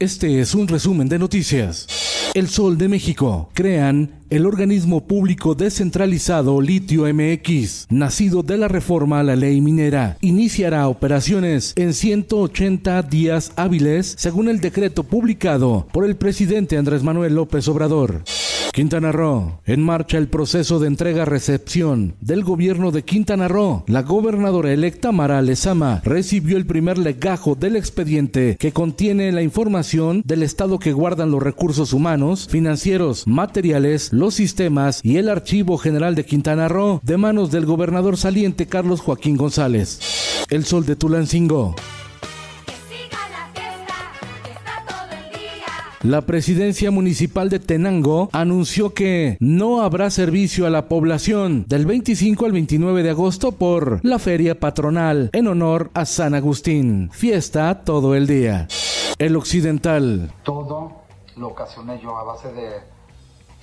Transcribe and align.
Este 0.00 0.38
es 0.38 0.54
un 0.54 0.68
resumen 0.68 1.08
de 1.08 1.18
noticias. 1.18 1.88
El 2.32 2.46
Sol 2.46 2.78
de 2.78 2.86
México. 2.86 3.50
Crean 3.52 4.12
el 4.30 4.46
organismo 4.46 5.08
público 5.08 5.56
descentralizado 5.56 6.60
Litio 6.60 7.12
MX, 7.12 7.86
nacido 7.90 8.44
de 8.44 8.58
la 8.58 8.68
reforma 8.68 9.18
a 9.18 9.22
la 9.24 9.34
ley 9.34 9.60
minera. 9.60 10.16
Iniciará 10.20 10.86
operaciones 10.86 11.72
en 11.74 11.94
180 11.94 13.02
días 13.02 13.52
hábiles, 13.56 14.14
según 14.16 14.48
el 14.48 14.60
decreto 14.60 15.02
publicado 15.02 15.88
por 15.90 16.04
el 16.04 16.14
presidente 16.14 16.76
Andrés 16.76 17.02
Manuel 17.02 17.34
López 17.34 17.66
Obrador. 17.66 18.22
Quintana 18.78 19.10
Roo. 19.10 19.60
En 19.66 19.82
marcha 19.82 20.18
el 20.18 20.28
proceso 20.28 20.78
de 20.78 20.86
entrega-recepción 20.86 22.14
del 22.20 22.44
gobierno 22.44 22.92
de 22.92 23.02
Quintana 23.02 23.48
Roo. 23.48 23.82
La 23.88 24.02
gobernadora 24.02 24.72
electa 24.72 25.10
Mara 25.10 25.42
Lezama 25.42 26.00
recibió 26.04 26.56
el 26.56 26.64
primer 26.64 26.96
legajo 26.96 27.56
del 27.56 27.74
expediente 27.74 28.56
que 28.56 28.70
contiene 28.70 29.32
la 29.32 29.42
información 29.42 30.22
del 30.24 30.44
estado 30.44 30.78
que 30.78 30.92
guardan 30.92 31.32
los 31.32 31.42
recursos 31.42 31.92
humanos, 31.92 32.46
financieros, 32.48 33.26
materiales, 33.26 34.12
los 34.12 34.34
sistemas 34.34 35.00
y 35.02 35.16
el 35.16 35.28
Archivo 35.28 35.76
General 35.76 36.14
de 36.14 36.24
Quintana 36.24 36.68
Roo 36.68 37.00
de 37.02 37.16
manos 37.16 37.50
del 37.50 37.66
gobernador 37.66 38.16
saliente 38.16 38.66
Carlos 38.66 39.00
Joaquín 39.00 39.36
González. 39.36 39.98
El 40.50 40.64
Sol 40.64 40.86
de 40.86 40.94
Tulancingo. 40.94 41.74
La 46.02 46.20
presidencia 46.20 46.92
municipal 46.92 47.48
de 47.48 47.58
Tenango 47.58 48.28
anunció 48.32 48.94
que 48.94 49.36
no 49.40 49.82
habrá 49.82 50.10
servicio 50.10 50.64
a 50.64 50.70
la 50.70 50.86
población 50.86 51.64
del 51.66 51.86
25 51.86 52.46
al 52.46 52.52
29 52.52 53.02
de 53.02 53.10
agosto 53.10 53.50
por 53.50 53.98
la 54.04 54.20
feria 54.20 54.60
patronal 54.60 55.28
en 55.32 55.48
honor 55.48 55.90
a 55.94 56.04
San 56.04 56.34
Agustín. 56.34 57.10
Fiesta 57.10 57.82
todo 57.82 58.14
el 58.14 58.28
día. 58.28 58.68
El 59.18 59.34
occidental. 59.34 60.32
Todo 60.44 61.02
lo 61.36 61.48
ocasioné 61.48 62.00
yo 62.00 62.16
a 62.16 62.22
base 62.22 62.52
de 62.52 62.97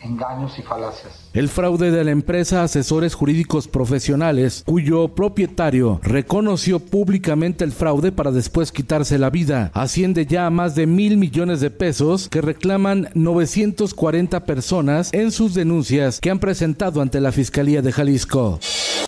engaños 0.06 0.58
y 0.58 0.62
falacias. 0.62 1.30
El 1.34 1.50
fraude 1.50 1.92
de 1.92 2.04
la 2.04 2.12
empresa 2.12 2.64
Asesores 2.64 3.14
Jurídicos 3.16 3.68
Profesionales, 3.68 4.64
cuyo 4.66 5.10
propietario 5.10 6.00
reconoció 6.04 6.80
públicamente 6.80 7.64
el 7.64 7.72
fraude 7.72 8.12
para 8.12 8.32
después 8.32 8.72
quitarse 8.72 9.18
la 9.18 9.30
vida, 9.30 9.72
asciende 9.74 10.26
ya 10.26 10.46
a 10.46 10.50
más 10.50 10.76
de 10.76 10.88
mil 10.88 11.18
millones 11.18 11.60
de 11.60 11.72
pesos 11.72 12.30
que 12.30 12.42
reclaman 12.42 13.10
940 13.16 14.46
personas 14.46 15.14
en 15.14 15.32
sus 15.32 15.54
denuncias 15.54 16.20
que 16.20 16.30
han 16.30 16.40
presentado 16.40 17.02
ante 17.02 17.20
la 17.20 17.32
Fiscalía 17.32 17.82
de 17.82 17.92
Jalisco. 17.92 18.60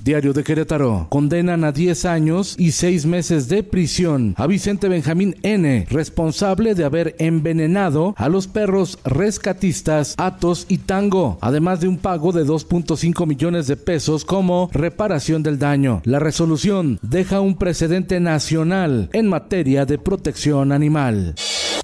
Diario 0.07 0.31
de 0.31 0.45
Querétaro. 0.45 1.07
Condenan 1.09 1.65
a 1.65 1.73
10 1.73 2.05
años 2.05 2.55
y 2.57 2.71
6 2.71 3.05
meses 3.05 3.49
de 3.49 3.61
prisión 3.61 4.35
a 4.37 4.47
Vicente 4.47 4.87
Benjamín 4.87 5.35
N., 5.43 5.85
responsable 5.89 6.75
de 6.75 6.85
haber 6.85 7.17
envenenado 7.19 8.15
a 8.15 8.29
los 8.29 8.47
perros 8.47 8.99
rescatistas 9.03 10.15
Atos 10.17 10.65
y 10.69 10.77
Tango, 10.77 11.37
además 11.41 11.81
de 11.81 11.89
un 11.89 11.97
pago 11.97 12.31
de 12.31 12.45
2.5 12.45 13.27
millones 13.27 13.67
de 13.67 13.75
pesos 13.75 14.23
como 14.23 14.69
reparación 14.71 15.43
del 15.43 15.59
daño. 15.59 16.01
La 16.05 16.19
resolución 16.19 16.99
deja 17.01 17.41
un 17.41 17.57
precedente 17.57 18.21
nacional 18.21 19.09
en 19.11 19.27
materia 19.27 19.85
de 19.85 19.97
protección 19.97 20.71
animal. 20.71 21.35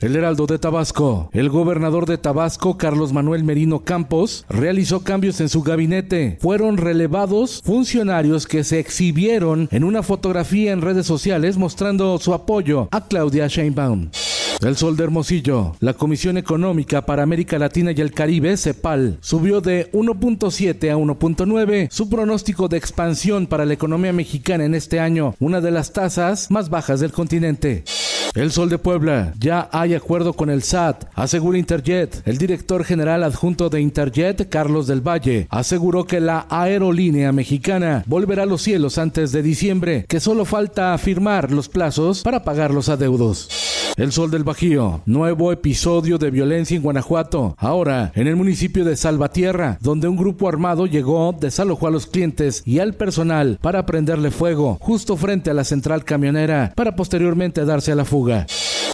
El 0.04 0.18
Heraldo 0.18 0.48
de 0.48 0.60
Tabasco. 0.60 1.30
El 1.32 1.48
gobernador 1.48 2.06
de 2.06 2.18
Tabasco, 2.18 2.78
Carlos 2.78 3.14
Manuel 3.14 3.46
Merino 3.46 3.86
Campos, 3.86 4.46
realizó 4.50 5.02
cambios 5.02 5.40
en 5.40 5.48
su 5.48 5.64
gabinete. 5.64 6.38
Fueron 6.42 6.76
relevados 6.76 7.62
funcionarios 7.64 8.46
que 8.46 8.66
se 8.66 8.80
exhibieron 8.80 9.70
en 9.72 9.86
una 9.86 10.04
fotografía 10.04 10.74
en 10.74 10.82
redes 10.82 11.06
sociales 11.06 11.56
mostrando 11.56 12.20
su 12.20 12.34
apoyo 12.34 12.90
a 12.92 13.08
Claudia 13.08 13.48
Sheinbaum. 13.48 14.10
El 14.60 14.76
Sol 14.76 14.98
de 14.98 15.06
Hermosillo. 15.06 15.78
La 15.80 15.94
Comisión 15.94 16.38
Económica 16.38 17.06
para 17.06 17.24
América 17.24 17.58
Latina 17.58 17.92
y 17.92 18.02
el 18.02 18.12
Caribe, 18.12 18.58
CEPAL, 18.58 19.20
subió 19.22 19.62
de 19.62 19.90
1.7 19.94 20.92
a 20.92 20.98
1.9 20.98 21.88
su 21.90 22.10
pronóstico 22.10 22.68
de 22.68 22.78
expansión 22.78 23.48
para 23.48 23.66
la 23.66 23.74
economía 23.74 24.12
mexicana 24.12 24.66
en 24.66 24.76
este 24.76 25.00
año, 25.00 25.36
una 25.40 25.62
de 25.62 25.72
las 25.72 25.94
tasas 25.94 26.52
más 26.52 26.70
bajas 26.70 27.00
del 27.00 27.14
continente. 27.14 27.84
El 28.36 28.52
Sol 28.52 28.68
de 28.68 28.80
Puebla. 28.80 29.32
Ya 29.40 29.70
hay 29.72 29.94
acuerdo 29.94 30.34
con 30.34 30.50
el 30.50 30.64
SAT, 30.64 31.06
asegura 31.14 31.60
Interjet. 31.60 32.24
El 32.26 32.40
director 32.40 32.84
general 32.84 33.24
adjunto 33.24 33.70
de 33.70 33.80
Interjet, 33.80 34.50
Carlos 34.50 34.88
del 34.88 35.08
Valle, 35.08 35.46
aseguró 35.52 36.06
que 36.06 36.20
la 36.20 36.48
aerolínea 36.50 37.32
mexicana 37.32 38.04
volverá 38.08 38.44
a 38.44 38.48
los 38.48 38.64
cielos 38.64 38.98
antes 38.98 39.32
de 39.34 39.44
diciembre, 39.44 40.06
que 40.10 40.20
solo 40.20 40.46
falta 40.46 40.98
firmar 40.98 41.52
los 41.52 41.70
plazos 41.70 42.24
para 42.24 42.44
pagar 42.44 42.74
los 42.74 42.90
adeudos. 42.90 43.50
El 43.98 44.12
Sol 44.12 44.32
del 44.32 44.44
Bajío. 44.44 45.02
Nuevo 45.06 45.52
episodio 45.52 46.18
de 46.18 46.32
violencia 46.32 46.76
en 46.76 46.82
Guanajuato. 46.82 47.54
Ahora, 47.60 48.12
en 48.16 48.26
el 48.26 48.36
municipio 48.36 48.84
de 48.84 48.96
Salvatierra, 48.96 49.78
donde 49.82 50.08
un 50.08 50.18
grupo 50.18 50.50
armado 50.50 50.88
llegó, 50.88 51.36
desalojó 51.40 51.86
a 51.86 51.92
los 51.92 52.08
clientes 52.08 52.64
y 52.66 52.80
al 52.80 52.96
personal 52.96 53.60
para 53.62 53.86
prenderle 53.86 54.32
fuego 54.32 54.80
justo 54.82 55.16
frente 55.16 55.52
a 55.52 55.54
la 55.54 55.64
central 55.64 56.04
camionera 56.04 56.74
para 56.76 56.96
posteriormente 56.96 57.64
darse 57.66 57.92
a 57.92 57.96
la 57.96 58.06
fuga. 58.06 58.23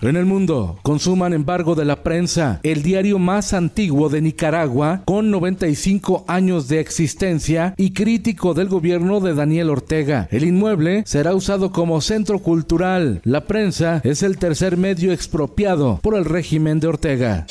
En 0.01 0.16
el 0.16 0.25
mundo, 0.25 0.79
consuman 0.81 1.34
embargo 1.34 1.75
de 1.75 1.85
la 1.85 2.03
prensa, 2.03 2.59
el 2.63 2.81
diario 2.81 3.19
más 3.19 3.53
antiguo 3.53 4.09
de 4.09 4.22
Nicaragua, 4.22 5.03
con 5.06 5.29
95 5.29 6.23
años 6.28 6.67
de 6.67 6.79
existencia 6.79 7.73
y 7.78 7.91
crítico 7.91 8.53
del 8.53 8.69
gobierno 8.69 9.19
de 9.19 9.35
Daniel 9.35 9.69
Ortega. 9.69 10.28
El 10.31 10.45
inmueble 10.45 11.03
será 11.06 11.35
usado 11.35 11.72
como 11.72 12.01
centro 12.01 12.39
cultural. 12.39 13.22
La 13.23 13.45
prensa 13.45 14.01
es 14.03 14.23
el 14.23 14.38
tercer 14.38 14.78
medio 14.78 15.12
expropiado 15.12 16.00
por 16.01 16.16
el 16.16 16.25
régimen 16.25 16.79
de 16.79 16.88
Ortega. 16.88 17.45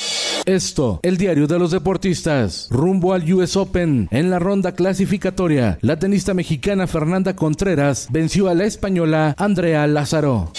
Esto, 0.45 0.99
el 1.03 1.17
diario 1.17 1.47
de 1.47 1.59
los 1.59 1.71
deportistas. 1.71 2.67
Rumbo 2.71 3.13
al 3.13 3.31
US 3.31 3.55
Open. 3.55 4.07
En 4.09 4.31
la 4.31 4.39
ronda 4.39 4.71
clasificatoria, 4.71 5.77
la 5.81 5.99
tenista 5.99 6.33
mexicana 6.33 6.87
Fernanda 6.87 7.35
Contreras 7.35 8.07
venció 8.09 8.49
a 8.49 8.55
la 8.55 8.65
española 8.65 9.35
Andrea 9.37 9.85
Lázaro. 9.85 10.51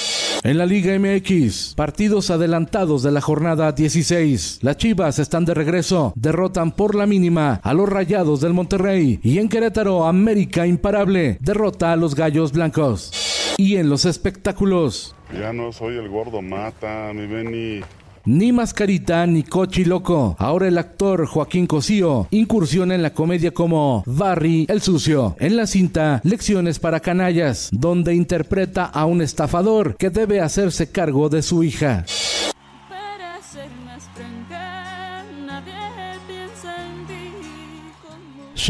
En 0.42 0.56
la 0.56 0.64
Liga 0.64 0.98
MX, 0.98 1.74
partidos 1.74 2.30
adelantados 2.30 3.02
de 3.02 3.10
la 3.10 3.20
jornada 3.20 3.72
16. 3.72 4.60
Las 4.62 4.78
Chivas 4.78 5.18
están 5.18 5.44
de 5.44 5.52
regreso, 5.52 6.14
derrotan 6.16 6.72
por 6.72 6.94
la 6.94 7.04
mínima 7.04 7.60
a 7.62 7.74
los 7.74 7.86
Rayados 7.86 8.40
del 8.40 8.54
Monterrey 8.54 9.20
y 9.22 9.38
en 9.38 9.50
Querétaro, 9.50 10.06
América 10.06 10.66
imparable 10.66 11.36
derrota 11.42 11.92
a 11.92 11.96
los 11.96 12.14
Gallos 12.14 12.52
Blancos. 12.52 13.54
Y 13.58 13.76
en 13.76 13.90
los 13.90 14.06
espectáculos. 14.06 15.14
Ya 15.38 15.52
no 15.52 15.72
soy 15.72 15.98
el 15.98 16.08
gordo 16.08 16.40
mata, 16.40 17.12
mi 17.12 17.26
Benny. 17.26 17.82
Ni 18.26 18.52
Mascarita 18.52 19.26
ni 19.26 19.42
Cochi 19.42 19.84
Loco. 19.84 20.36
Ahora 20.38 20.68
el 20.68 20.76
actor 20.76 21.26
Joaquín 21.26 21.66
Cosío 21.66 22.26
incursiona 22.30 22.94
en 22.94 23.02
la 23.02 23.14
comedia 23.14 23.52
como 23.52 24.02
Barry 24.06 24.66
el 24.68 24.82
Sucio. 24.82 25.36
En 25.40 25.56
la 25.56 25.66
cinta 25.66 26.20
Lecciones 26.22 26.78
para 26.78 27.00
Canallas, 27.00 27.70
donde 27.72 28.14
interpreta 28.14 28.84
a 28.84 29.06
un 29.06 29.22
estafador 29.22 29.96
que 29.96 30.10
debe 30.10 30.40
hacerse 30.40 30.90
cargo 30.90 31.30
de 31.30 31.42
su 31.42 31.64
hija. 31.64 32.04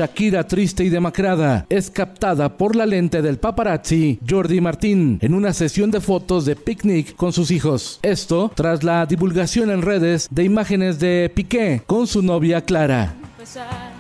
Shakira, 0.01 0.45
triste 0.45 0.83
y 0.83 0.89
demacrada, 0.89 1.67
es 1.69 1.91
captada 1.91 2.57
por 2.57 2.75
la 2.75 2.87
lente 2.87 3.21
del 3.21 3.39
paparazzi 3.39 4.19
Jordi 4.27 4.63
Martín 4.63 5.19
en 5.21 5.35
una 5.35 5.53
sesión 5.53 5.91
de 5.91 6.01
fotos 6.01 6.47
de 6.47 6.57
picnic 6.57 7.15
con 7.17 7.35
sus 7.35 7.51
hijos. 7.51 8.01
Esto 8.01 8.51
tras 8.55 8.83
la 8.83 9.05
divulgación 9.05 9.71
en 9.71 9.83
redes 9.83 10.27
de 10.31 10.45
imágenes 10.45 11.01
de 11.01 11.31
Piqué 11.35 11.83
con 11.87 12.07
su 12.07 12.23
novia 12.23 12.63
Clara. 12.63 13.15
Empezar, 13.33 13.93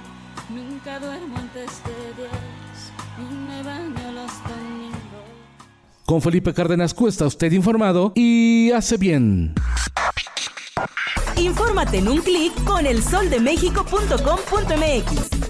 nunca 0.49 0.99
duermo 1.00 1.37
antes 1.37 1.82
de 1.85 1.93
10 2.17 2.31
y 3.19 3.23
me 3.35 3.62
baño 3.62 4.12
los 4.14 4.32
domingos. 4.43 4.97
Con 6.06 6.23
Felipe 6.23 6.55
Cárdenas 6.55 6.94
Cuesta, 6.94 7.26
usted 7.26 7.52
informado 7.52 8.12
y 8.14 8.70
hace 8.70 8.97
bien. 8.97 9.52
Infórmate 11.37 11.99
en 11.99 12.08
un 12.08 12.23
clic 12.23 12.55
con 12.64 12.87
elsoldemexico.com.mx. 12.87 15.50